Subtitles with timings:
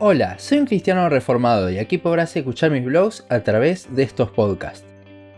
[0.00, 4.30] Hola, soy un cristiano reformado y aquí podrás escuchar mis blogs a través de estos
[4.30, 4.84] podcasts.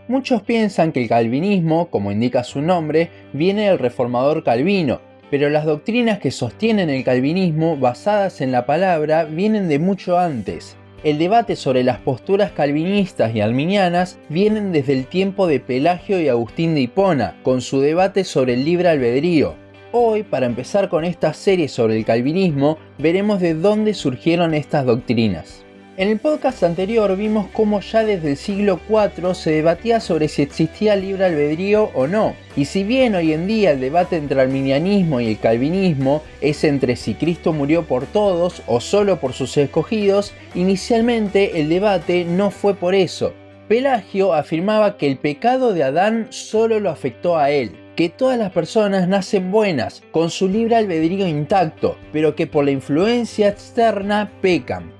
[0.07, 5.01] Muchos piensan que el calvinismo, como indica su nombre, viene del reformador Calvino,
[5.31, 10.75] pero las doctrinas que sostienen el calvinismo basadas en la palabra vienen de mucho antes.
[11.03, 16.27] El debate sobre las posturas calvinistas y arminianas vienen desde el tiempo de Pelagio y
[16.27, 19.55] Agustín de Hipona, con su debate sobre el libre albedrío,
[19.93, 25.65] Hoy, para empezar con esta serie sobre el calvinismo, veremos de dónde surgieron estas doctrinas.
[25.97, 30.43] En el podcast anterior vimos cómo ya desde el siglo IV se debatía sobre si
[30.43, 32.35] existía libre albedrío o no.
[32.55, 36.63] Y si bien hoy en día el debate entre el arminianismo y el calvinismo es
[36.63, 42.49] entre si Cristo murió por todos o solo por sus escogidos, inicialmente el debate no
[42.49, 43.33] fue por eso.
[43.67, 48.51] Pelagio afirmaba que el pecado de Adán solo lo afectó a él, que todas las
[48.51, 54.91] personas nacen buenas, con su libre albedrío intacto, pero que por la influencia externa pecan.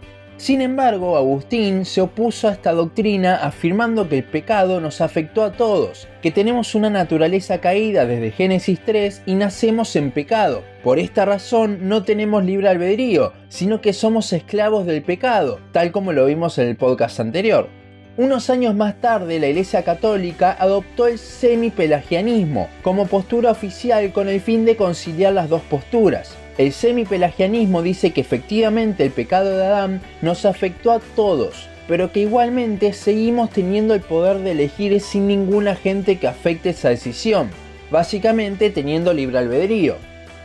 [0.42, 5.52] Sin embargo, Agustín se opuso a esta doctrina afirmando que el pecado nos afectó a
[5.52, 10.64] todos, que tenemos una naturaleza caída desde Génesis 3 y nacemos en pecado.
[10.84, 16.12] Por esta razón no tenemos libre albedrío, sino que somos esclavos del pecado, tal como
[16.12, 17.81] lo vimos en el podcast anterior.
[18.18, 24.42] Unos años más tarde, la Iglesia Católica adoptó el semipelagianismo como postura oficial con el
[24.42, 26.36] fin de conciliar las dos posturas.
[26.58, 32.20] El semipelagianismo dice que efectivamente el pecado de Adán nos afectó a todos, pero que
[32.20, 37.50] igualmente seguimos teniendo el poder de elegir sin ninguna gente que afecte esa decisión,
[37.92, 39.96] básicamente teniendo libre albedrío.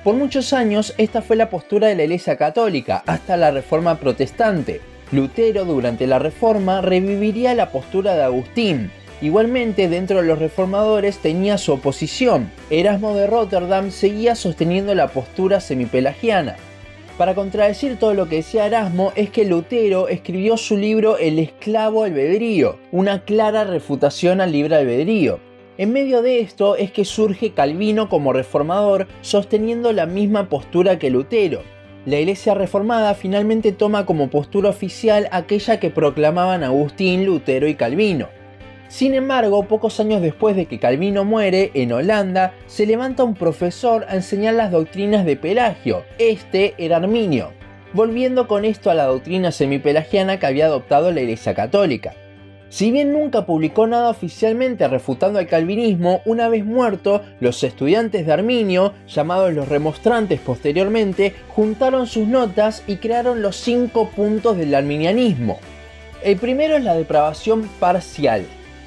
[0.05, 4.80] Por muchos años esta fue la postura de la Iglesia Católica, hasta la Reforma Protestante,
[5.12, 8.91] Lutero durante la Reforma reviviría la postura de Agustín.
[9.23, 12.51] Igualmente dentro de los reformadores tenía su oposición.
[12.71, 16.57] Erasmo de Rotterdam seguía sosteniendo la postura semipelagiana.
[17.17, 22.03] Para contradecir todo lo que decía Erasmo es que Lutero escribió su libro El esclavo
[22.03, 25.39] albedrío, una clara refutación al libre albedrío.
[25.79, 31.11] En medio de esto es que surge Calvino como reformador sosteniendo la misma postura que
[31.11, 31.63] Lutero
[32.06, 38.28] la Iglesia Reformada finalmente toma como postura oficial aquella que proclamaban Agustín, Lutero y Calvino.
[38.86, 44.06] Sin embargo, pocos años después de que Calvino muere, en Holanda, se levanta un profesor
[44.08, 46.05] a enseñar las doctrinas de Pelagio.
[46.18, 47.50] Este era Arminio,
[47.92, 52.14] volviendo con esto a la doctrina semipelagiana que había adoptado la Iglesia Católica.
[52.69, 58.33] Si bien nunca publicó nada oficialmente refutando al calvinismo, una vez muerto, los estudiantes de
[58.33, 65.59] Arminio, llamados los remonstrantes posteriormente, juntaron sus notas y crearon los cinco puntos del arminianismo.
[66.23, 68.45] El primero es la depravación parcial,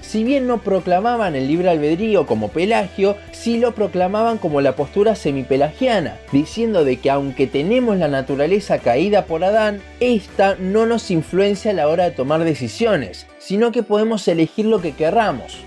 [0.10, 5.14] si bien no proclamaban el libre albedrío como Pelagio, sí lo proclamaban como la postura
[5.16, 11.70] semipelagiana, diciendo de que aunque tenemos la naturaleza caída por Adán, esta no nos influencia
[11.70, 15.60] a la hora de tomar decisiones, sino que podemos elegir lo que querramos.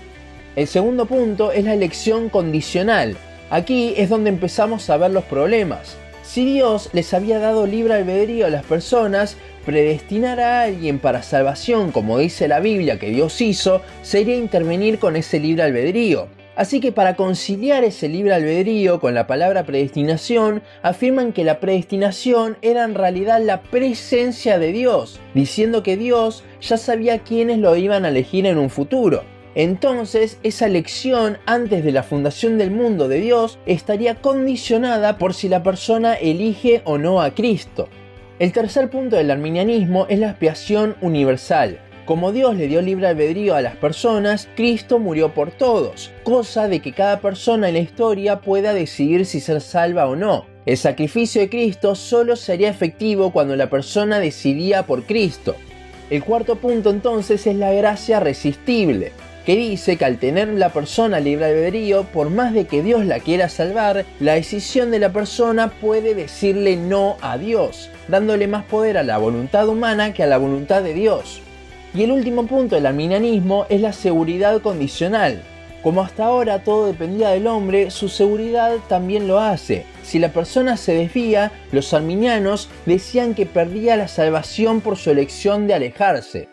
[0.57, 3.15] El segundo punto es la elección condicional.
[3.49, 5.95] Aquí es donde empezamos a ver los problemas.
[6.23, 9.35] Si Dios les había dado libre albedrío a las personas,
[9.65, 15.17] predestinar a alguien para salvación, como dice la Biblia que Dios hizo, sería intervenir con
[15.17, 16.29] ese libre albedrío.
[16.55, 22.57] Así que para conciliar ese libre albedrío con la palabra predestinación, afirman que la predestinación
[22.61, 28.05] era en realidad la presencia de Dios, diciendo que Dios ya sabía quiénes lo iban
[28.05, 29.32] a elegir en un futuro.
[29.55, 35.47] Entonces, esa elección antes de la fundación del mundo de Dios estaría condicionada por si
[35.47, 37.87] la persona elige o no a Cristo.
[38.39, 41.79] El tercer punto del arminianismo es la expiación universal.
[42.05, 46.81] Como Dios le dio libre albedrío a las personas, Cristo murió por todos, cosa de
[46.81, 50.45] que cada persona en la historia pueda decidir si ser salva o no.
[50.65, 55.55] El sacrificio de Cristo solo sería efectivo cuando la persona decidía por Cristo.
[56.09, 59.11] El cuarto punto entonces es la gracia resistible
[59.45, 63.19] que dice que al tener la persona libre albedrío, por más de que Dios la
[63.19, 68.97] quiera salvar, la decisión de la persona puede decirle no a Dios, dándole más poder
[68.97, 71.41] a la voluntad humana que a la voluntad de Dios.
[71.93, 75.43] Y el último punto del arminianismo es la seguridad condicional.
[75.83, 79.85] Como hasta ahora todo dependía del hombre, su seguridad también lo hace.
[80.01, 85.67] Si la persona se desvía, los arminianos decían que perdía la salvación por su elección
[85.67, 86.52] de alejarse.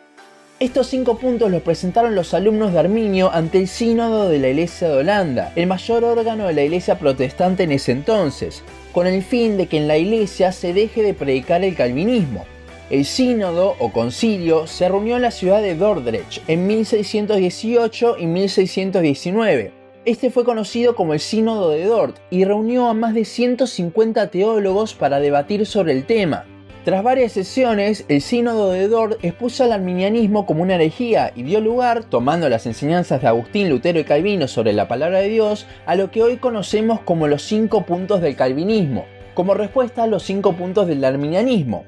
[0.60, 4.90] Estos cinco puntos los presentaron los alumnos de Arminio ante el Sínodo de la Iglesia
[4.90, 8.62] de Holanda, el mayor órgano de la Iglesia protestante en ese entonces,
[8.92, 12.44] con el fin de que en la Iglesia se deje de predicar el calvinismo.
[12.90, 19.72] El sínodo o concilio se reunió en la ciudad de Dordrecht en 1618 y 1619.
[20.04, 24.92] Este fue conocido como el Sínodo de Dort y reunió a más de 150 teólogos
[24.92, 26.44] para debatir sobre el tema.
[26.82, 31.60] Tras varias sesiones, el sínodo de Dort expuso al arminianismo como una herejía y dio
[31.60, 35.94] lugar, tomando las enseñanzas de Agustín, Lutero y Calvino sobre la palabra de Dios, a
[35.94, 39.04] lo que hoy conocemos como los cinco puntos del calvinismo,
[39.34, 41.84] como respuesta a los cinco puntos del arminianismo.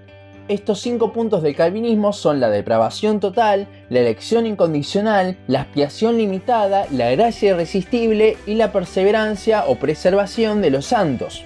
[0.48, 6.84] Estos cinco puntos del calvinismo son la depravación total, la elección incondicional, la expiación limitada,
[6.90, 11.44] la gracia irresistible y la perseverancia o preservación de los santos.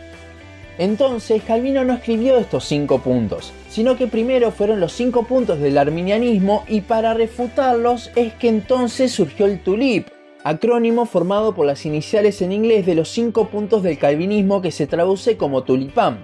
[0.78, 5.78] Entonces Calvino no escribió estos cinco puntos, sino que primero fueron los cinco puntos del
[5.78, 10.08] arminianismo y para refutarlos es que entonces surgió el tulip,
[10.44, 14.86] acrónimo formado por las iniciales en inglés de los cinco puntos del calvinismo que se
[14.86, 16.18] traduce como tulipán.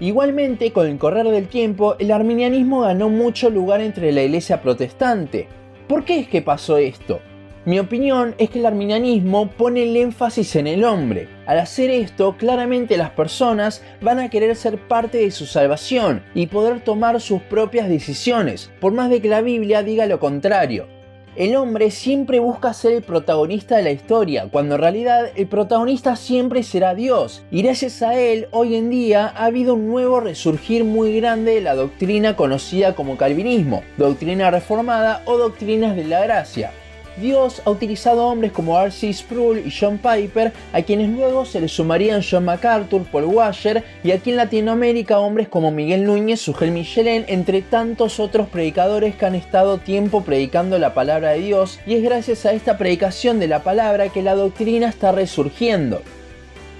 [0.00, 5.48] Igualmente, con el correr del tiempo, el arminianismo ganó mucho lugar entre la iglesia protestante.
[5.88, 7.20] ¿Por qué es que pasó esto?
[7.64, 11.35] Mi opinión es que el arminianismo pone el énfasis en el hombre.
[11.46, 16.48] Al hacer esto, claramente las personas van a querer ser parte de su salvación y
[16.48, 20.88] poder tomar sus propias decisiones, por más de que la Biblia diga lo contrario.
[21.36, 26.16] El hombre siempre busca ser el protagonista de la historia, cuando en realidad el protagonista
[26.16, 27.44] siempre será Dios.
[27.50, 31.60] Y gracias a él, hoy en día ha habido un nuevo resurgir muy grande de
[31.60, 36.72] la doctrina conocida como calvinismo, doctrina reformada o doctrinas de la gracia.
[37.16, 39.12] Dios ha utilizado hombres como R.C.
[39.12, 44.10] Sproul y John Piper, a quienes luego se les sumarían John MacArthur, Paul Washer y
[44.10, 49.34] aquí en Latinoamérica hombres como Miguel Núñez, Sugel Michelén, entre tantos otros predicadores que han
[49.34, 53.62] estado tiempo predicando la palabra de Dios y es gracias a esta predicación de la
[53.62, 56.02] palabra que la doctrina está resurgiendo.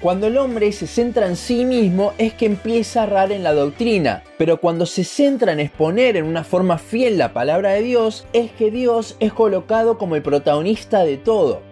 [0.00, 3.54] Cuando el hombre se centra en sí mismo es que empieza a errar en la
[3.54, 8.26] doctrina, pero cuando se centra en exponer en una forma fiel la palabra de Dios
[8.34, 11.62] es que Dios es colocado como el protagonista de todo.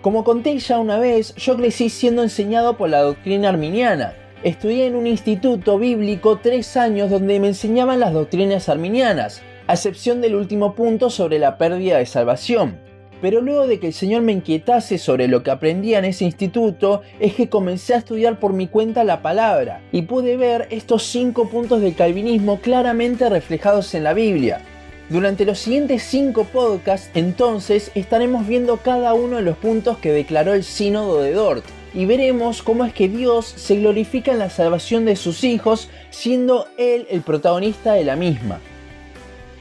[0.00, 4.14] Como conté ya una vez, yo crecí siendo enseñado por la doctrina arminiana.
[4.44, 10.20] Estudié en un instituto bíblico tres años donde me enseñaban las doctrinas arminianas, a excepción
[10.20, 12.91] del último punto sobre la pérdida de salvación
[13.22, 17.02] pero luego de que el Señor me inquietase sobre lo que aprendía en ese instituto,
[17.20, 21.48] es que comencé a estudiar por mi cuenta la palabra y pude ver estos cinco
[21.48, 24.60] puntos del calvinismo claramente reflejados en la Biblia.
[25.08, 30.54] Durante los siguientes cinco podcasts, entonces, estaremos viendo cada uno de los puntos que declaró
[30.54, 31.64] el Sínodo de Dort
[31.94, 36.66] y veremos cómo es que Dios se glorifica en la salvación de sus hijos, siendo
[36.76, 38.58] Él el protagonista de la misma.